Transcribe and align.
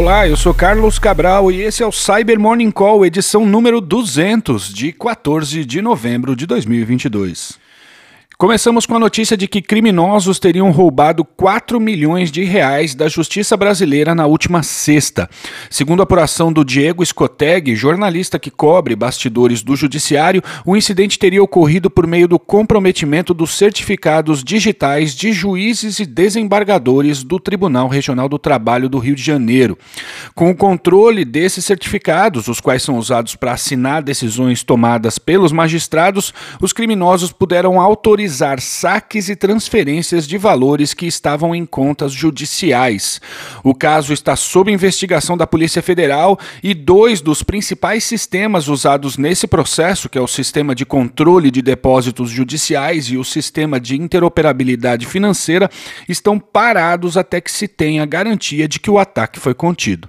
Olá, 0.00 0.26
eu 0.26 0.34
sou 0.34 0.54
Carlos 0.54 0.98
Cabral 0.98 1.52
e 1.52 1.60
esse 1.60 1.82
é 1.82 1.86
o 1.86 1.92
Cyber 1.92 2.40
Morning 2.40 2.70
Call, 2.70 3.04
edição 3.04 3.44
número 3.44 3.82
200 3.82 4.72
de 4.72 4.92
14 4.92 5.62
de 5.62 5.82
novembro 5.82 6.34
de 6.34 6.46
2022. 6.46 7.58
Começamos 8.40 8.86
com 8.86 8.96
a 8.96 8.98
notícia 8.98 9.36
de 9.36 9.46
que 9.46 9.60
criminosos 9.60 10.38
teriam 10.38 10.70
roubado 10.70 11.26
4 11.26 11.78
milhões 11.78 12.32
de 12.32 12.42
reais 12.42 12.94
da 12.94 13.06
justiça 13.06 13.54
brasileira 13.54 14.14
na 14.14 14.24
última 14.24 14.62
sexta. 14.62 15.28
Segundo 15.68 16.00
a 16.00 16.04
apuração 16.04 16.50
do 16.50 16.64
Diego 16.64 17.04
Scoteg, 17.04 17.76
jornalista 17.76 18.38
que 18.38 18.50
cobre 18.50 18.96
bastidores 18.96 19.62
do 19.62 19.76
judiciário, 19.76 20.42
o 20.64 20.74
incidente 20.74 21.18
teria 21.18 21.42
ocorrido 21.42 21.90
por 21.90 22.06
meio 22.06 22.26
do 22.26 22.38
comprometimento 22.38 23.34
dos 23.34 23.58
certificados 23.58 24.42
digitais 24.42 25.14
de 25.14 25.34
juízes 25.34 26.00
e 26.00 26.06
desembargadores 26.06 27.22
do 27.22 27.38
Tribunal 27.38 27.88
Regional 27.88 28.26
do 28.26 28.38
Trabalho 28.38 28.88
do 28.88 28.98
Rio 28.98 29.14
de 29.14 29.22
Janeiro. 29.22 29.76
Com 30.34 30.50
o 30.50 30.56
controle 30.56 31.26
desses 31.26 31.66
certificados, 31.66 32.48
os 32.48 32.58
quais 32.58 32.82
são 32.82 32.96
usados 32.96 33.36
para 33.36 33.52
assinar 33.52 34.02
decisões 34.02 34.62
tomadas 34.62 35.18
pelos 35.18 35.52
magistrados, 35.52 36.32
os 36.58 36.72
criminosos 36.72 37.32
puderam 37.32 37.78
autorizar 37.78 38.29
realizar 38.30 38.60
saques 38.60 39.28
e 39.28 39.34
transferências 39.34 40.26
de 40.26 40.38
valores 40.38 40.94
que 40.94 41.06
estavam 41.06 41.54
em 41.54 41.66
contas 41.66 42.12
judiciais. 42.12 43.20
O 43.64 43.74
caso 43.74 44.12
está 44.12 44.36
sob 44.36 44.70
investigação 44.70 45.36
da 45.36 45.46
Polícia 45.46 45.82
Federal 45.82 46.38
e 46.62 46.72
dois 46.72 47.20
dos 47.20 47.42
principais 47.42 48.04
sistemas 48.04 48.68
usados 48.68 49.18
nesse 49.18 49.46
processo, 49.46 50.08
que 50.08 50.16
é 50.16 50.20
o 50.20 50.28
sistema 50.28 50.74
de 50.74 50.86
controle 50.86 51.50
de 51.50 51.60
depósitos 51.60 52.30
judiciais 52.30 53.06
e 53.06 53.16
o 53.16 53.24
sistema 53.24 53.80
de 53.80 54.00
interoperabilidade 54.00 55.06
financeira, 55.06 55.68
estão 56.08 56.38
parados 56.38 57.16
até 57.16 57.40
que 57.40 57.50
se 57.50 57.66
tenha 57.66 58.06
garantia 58.06 58.68
de 58.68 58.78
que 58.78 58.90
o 58.90 58.98
ataque 58.98 59.40
foi 59.40 59.54
contido. 59.54 60.08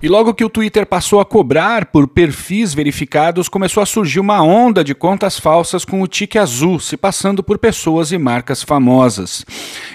E 0.00 0.08
logo 0.08 0.32
que 0.32 0.44
o 0.44 0.48
Twitter 0.48 0.86
passou 0.86 1.18
a 1.18 1.24
cobrar 1.24 1.86
por 1.86 2.06
perfis 2.06 2.72
verificados, 2.72 3.48
começou 3.48 3.82
a 3.82 3.86
surgir 3.86 4.20
uma 4.20 4.40
onda 4.40 4.84
de 4.84 4.94
contas 4.94 5.40
falsas 5.40 5.84
com 5.84 6.00
o 6.00 6.06
tique 6.06 6.38
azul, 6.38 6.78
se 6.78 6.96
passando 6.96 7.42
por 7.42 7.58
pessoas 7.58 8.12
e 8.12 8.18
marcas 8.18 8.62
famosas. 8.62 9.44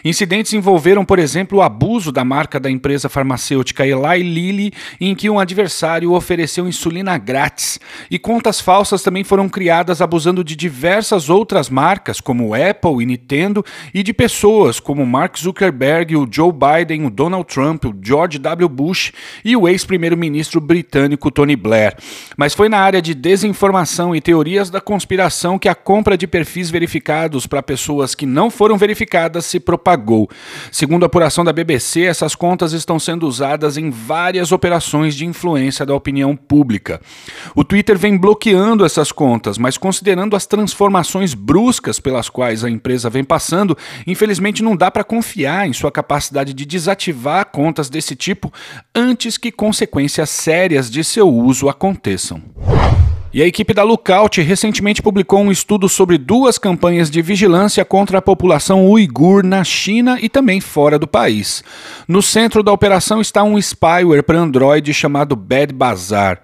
Incidentes 0.03 0.51
envolveram, 0.51 1.05
por 1.05 1.19
exemplo, 1.19 1.59
o 1.59 1.61
abuso 1.61 2.11
da 2.11 2.25
marca 2.25 2.59
da 2.59 2.69
empresa 2.69 3.07
farmacêutica 3.07 3.87
Eli 3.87 4.23
Lilly, 4.23 4.73
em 4.99 5.15
que 5.15 5.29
um 5.29 5.39
adversário 5.39 6.11
ofereceu 6.11 6.67
insulina 6.67 7.17
grátis. 7.17 7.79
E 8.11 8.19
contas 8.19 8.59
falsas 8.59 9.03
também 9.03 9.23
foram 9.23 9.47
criadas 9.47 10.01
abusando 10.01 10.43
de 10.43 10.53
diversas 10.53 11.29
outras 11.29 11.69
marcas, 11.69 12.19
como 12.19 12.53
Apple 12.53 13.01
e 13.01 13.05
Nintendo, 13.05 13.63
e 13.93 14.03
de 14.03 14.11
pessoas 14.11 14.81
como 14.81 15.05
Mark 15.05 15.37
Zuckerberg, 15.39 16.17
o 16.17 16.27
Joe 16.29 16.51
Biden, 16.51 17.05
o 17.05 17.09
Donald 17.09 17.47
Trump, 17.47 17.85
o 17.85 17.95
George 18.01 18.37
W. 18.37 18.67
Bush 18.67 19.13
e 19.45 19.55
o 19.55 19.65
ex 19.65 19.92
primeiro-ministro 19.93 20.59
britânico 20.59 21.29
Tony 21.29 21.55
Blair. 21.55 21.95
Mas 22.35 22.55
foi 22.55 22.67
na 22.67 22.79
área 22.79 22.99
de 22.99 23.13
desinformação 23.13 24.15
e 24.15 24.19
teorias 24.19 24.71
da 24.71 24.81
conspiração 24.81 25.59
que 25.59 25.69
a 25.69 25.75
compra 25.75 26.17
de 26.17 26.25
perfis 26.25 26.71
verificados 26.71 27.45
para 27.45 27.61
pessoas 27.61 28.15
que 28.15 28.25
não 28.25 28.49
foram 28.49 28.75
verificadas 28.75 29.45
se 29.45 29.59
propagou. 29.59 30.27
Segundo 30.71 31.03
a 31.03 31.05
apuração 31.05 31.45
da 31.45 31.53
BBC, 31.53 32.05
essas 32.05 32.33
contas 32.33 32.73
estão 32.73 32.97
sendo 32.97 33.27
usadas 33.27 33.77
em 33.77 33.91
várias 33.91 34.51
operações 34.51 35.13
de 35.13 35.27
influência 35.27 35.85
da 35.85 35.93
opinião 35.93 36.35
pública. 36.35 36.99
O 37.55 37.63
Twitter 37.63 37.95
vem 37.95 38.17
bloqueando 38.17 38.83
essas 38.83 39.11
contas, 39.11 39.59
mas 39.59 39.77
considerando 39.77 40.35
as 40.35 40.47
transformações 40.47 41.35
bruscas 41.35 41.99
pelas 41.99 42.29
quais 42.29 42.63
a 42.63 42.69
empresa 42.69 43.11
vem 43.11 43.23
passando, 43.23 43.77
infelizmente 44.07 44.63
não 44.63 44.75
dá 44.75 44.89
para 44.89 45.03
confiar 45.03 45.67
em 45.67 45.73
sua 45.73 45.91
capacidade 45.91 46.51
de 46.51 46.65
desativar 46.65 47.45
contas 47.51 47.91
desse 47.91 48.15
tipo 48.15 48.51
antes 48.95 49.37
que 49.37 49.51
consequências 49.51 49.82
consequências 49.87 50.29
sérias 50.29 50.89
de 50.89 51.03
seu 51.03 51.29
uso 51.29 51.67
aconteçam. 51.67 52.41
E 53.33 53.41
a 53.41 53.47
equipe 53.47 53.73
da 53.73 53.81
Lookout 53.81 54.39
recentemente 54.41 55.01
publicou 55.01 55.41
um 55.41 55.51
estudo 55.51 55.89
sobre 55.89 56.19
duas 56.19 56.59
campanhas 56.59 57.09
de 57.09 57.19
vigilância 57.19 57.83
contra 57.83 58.19
a 58.19 58.21
população 58.21 58.87
uigur 58.87 59.43
na 59.43 59.63
China 59.63 60.19
e 60.21 60.29
também 60.29 60.61
fora 60.61 60.99
do 60.99 61.07
país. 61.07 61.63
No 62.07 62.21
centro 62.21 62.61
da 62.61 62.71
operação 62.71 63.19
está 63.19 63.41
um 63.41 63.57
spyware 63.57 64.21
para 64.21 64.37
Android 64.37 64.93
chamado 64.93 65.35
Bad 65.35 65.73
Bazaar. 65.73 66.43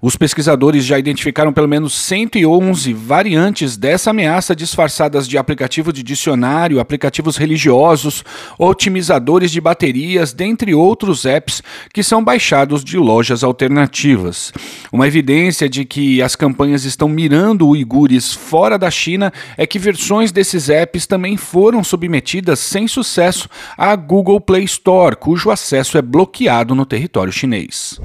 Os 0.00 0.14
pesquisadores 0.14 0.84
já 0.84 0.98
identificaram 0.98 1.52
pelo 1.52 1.66
menos 1.66 1.94
111 1.94 2.92
variantes 2.92 3.76
dessa 3.76 4.10
ameaça 4.10 4.54
disfarçadas 4.54 5.26
de 5.26 5.38
aplicativo 5.38 5.92
de 5.92 6.02
dicionário, 6.02 6.78
aplicativos 6.80 7.36
religiosos, 7.36 8.22
otimizadores 8.58 9.50
de 9.50 9.60
baterias, 9.60 10.34
dentre 10.34 10.74
outros 10.74 11.24
apps 11.24 11.62
que 11.94 12.02
são 12.02 12.22
baixados 12.22 12.84
de 12.84 12.98
lojas 12.98 13.42
alternativas. 13.42 14.52
Uma 14.92 15.08
evidência 15.08 15.68
de 15.68 15.84
que 15.84 16.22
as 16.26 16.36
campanhas 16.36 16.84
estão 16.84 17.08
mirando 17.08 17.68
uigures 17.68 18.34
fora 18.34 18.76
da 18.76 18.90
China 18.90 19.32
é 19.56 19.66
que 19.66 19.78
versões 19.78 20.32
desses 20.32 20.68
apps 20.68 21.06
também 21.06 21.36
foram 21.36 21.82
submetidas 21.84 22.58
sem 22.58 22.88
sucesso 22.88 23.48
à 23.78 23.94
Google 23.94 24.40
Play 24.40 24.64
Store, 24.64 25.16
cujo 25.16 25.50
acesso 25.50 25.96
é 25.96 26.02
bloqueado 26.02 26.74
no 26.74 26.84
território 26.84 27.32
chinês. 27.32 28.00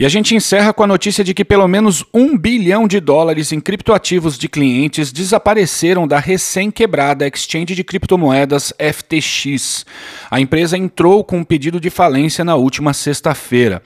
E 0.00 0.06
a 0.06 0.08
gente 0.08 0.34
encerra 0.34 0.72
com 0.72 0.82
a 0.82 0.86
notícia 0.86 1.22
de 1.22 1.34
que 1.34 1.44
pelo 1.44 1.68
menos 1.68 2.02
um 2.14 2.34
bilhão 2.34 2.88
de 2.88 2.98
dólares 3.00 3.52
em 3.52 3.60
criptoativos 3.60 4.38
de 4.38 4.48
clientes 4.48 5.12
desapareceram 5.12 6.08
da 6.08 6.18
recém-quebrada 6.18 7.28
exchange 7.28 7.74
de 7.74 7.84
criptomoedas 7.84 8.72
FTX. 8.78 9.84
A 10.30 10.40
empresa 10.40 10.78
entrou 10.78 11.22
com 11.22 11.40
um 11.40 11.44
pedido 11.44 11.78
de 11.78 11.90
falência 11.90 12.42
na 12.42 12.56
última 12.56 12.94
sexta-feira. 12.94 13.82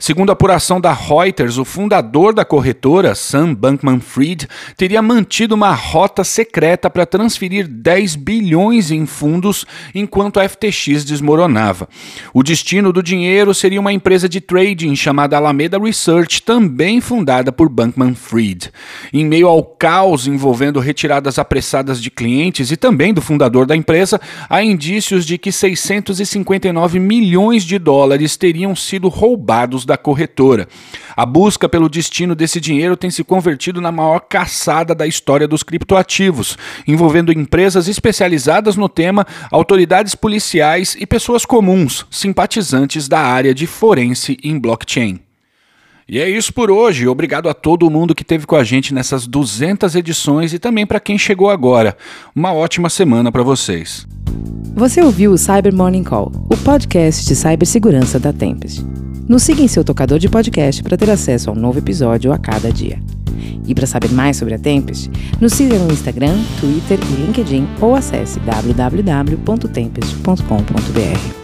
Segundo 0.00 0.30
a 0.30 0.32
apuração 0.32 0.80
da 0.80 0.90
Reuters, 0.90 1.58
o 1.58 1.66
fundador 1.66 2.32
da 2.32 2.46
corretora, 2.46 3.14
Sam 3.14 3.52
Bankman-Fried, 3.52 4.48
teria 4.74 5.02
mantido 5.02 5.54
uma 5.54 5.74
rota 5.74 6.24
secreta 6.24 6.88
para 6.88 7.04
transferir 7.04 7.68
10 7.68 8.16
bilhões 8.16 8.90
em 8.90 9.04
fundos 9.04 9.66
enquanto 9.94 10.40
a 10.40 10.48
FTX 10.48 11.04
desmoronava. 11.04 11.86
O 12.32 12.42
destino 12.42 12.90
do 12.90 13.02
dinheiro 13.02 13.52
seria 13.52 13.78
uma 13.78 13.92
empresa 13.92 14.26
de 14.26 14.40
trading 14.40 14.96
chamada 14.96 15.36
Alameda 15.36 15.57
Alameda 15.58 15.76
Research, 15.76 16.40
também 16.44 17.00
fundada 17.00 17.50
por 17.50 17.68
Bankman 17.68 18.14
Fried. 18.14 18.70
Em 19.12 19.26
meio 19.26 19.48
ao 19.48 19.64
caos 19.64 20.28
envolvendo 20.28 20.78
retiradas 20.78 21.36
apressadas 21.36 22.00
de 22.00 22.12
clientes 22.12 22.70
e 22.70 22.76
também 22.76 23.12
do 23.12 23.20
fundador 23.20 23.66
da 23.66 23.74
empresa, 23.74 24.20
há 24.48 24.62
indícios 24.62 25.26
de 25.26 25.36
que 25.36 25.50
659 25.50 27.00
milhões 27.00 27.64
de 27.64 27.76
dólares 27.76 28.36
teriam 28.36 28.76
sido 28.76 29.08
roubados 29.08 29.84
da 29.84 29.96
corretora. 29.96 30.68
A 31.16 31.26
busca 31.26 31.68
pelo 31.68 31.88
destino 31.88 32.36
desse 32.36 32.60
dinheiro 32.60 32.96
tem 32.96 33.10
se 33.10 33.24
convertido 33.24 33.80
na 33.80 33.90
maior 33.90 34.20
caçada 34.20 34.94
da 34.94 35.08
história 35.08 35.48
dos 35.48 35.64
criptoativos, 35.64 36.56
envolvendo 36.86 37.32
empresas 37.32 37.88
especializadas 37.88 38.76
no 38.76 38.88
tema, 38.88 39.26
autoridades 39.50 40.14
policiais 40.14 40.96
e 41.00 41.04
pessoas 41.04 41.44
comuns, 41.44 42.06
simpatizantes 42.12 43.08
da 43.08 43.18
área 43.18 43.52
de 43.52 43.66
forense 43.66 44.38
em 44.44 44.56
blockchain. 44.56 45.27
E 46.08 46.18
é 46.18 46.28
isso 46.28 46.54
por 46.54 46.70
hoje. 46.70 47.06
Obrigado 47.06 47.50
a 47.50 47.54
todo 47.54 47.90
mundo 47.90 48.14
que 48.14 48.22
esteve 48.22 48.46
com 48.46 48.56
a 48.56 48.64
gente 48.64 48.94
nessas 48.94 49.26
200 49.26 49.94
edições 49.94 50.54
e 50.54 50.58
também 50.58 50.86
para 50.86 50.98
quem 50.98 51.18
chegou 51.18 51.50
agora. 51.50 51.94
Uma 52.34 52.52
ótima 52.52 52.88
semana 52.88 53.30
para 53.30 53.42
vocês. 53.42 54.06
Você 54.74 55.02
ouviu 55.02 55.32
o 55.32 55.38
Cyber 55.38 55.74
Morning 55.74 56.04
Call, 56.04 56.32
o 56.48 56.56
podcast 56.56 57.26
de 57.26 57.36
cibersegurança 57.36 58.18
da 58.18 58.32
Tempest. 58.32 58.82
Nos 59.28 59.42
siga 59.42 59.60
em 59.60 59.68
seu 59.68 59.84
tocador 59.84 60.18
de 60.18 60.30
podcast 60.30 60.82
para 60.82 60.96
ter 60.96 61.10
acesso 61.10 61.50
a 61.50 61.52
um 61.52 61.56
novo 61.56 61.78
episódio 61.78 62.32
a 62.32 62.38
cada 62.38 62.72
dia. 62.72 62.98
E 63.66 63.74
para 63.74 63.86
saber 63.86 64.10
mais 64.10 64.38
sobre 64.38 64.54
a 64.54 64.58
Tempest, 64.58 65.10
nos 65.38 65.52
siga 65.52 65.78
no 65.78 65.92
Instagram, 65.92 66.42
Twitter 66.58 66.98
e 66.98 67.26
LinkedIn 67.26 67.68
ou 67.82 67.94
acesse 67.94 68.40
www.tempest.com.br. 68.40 71.37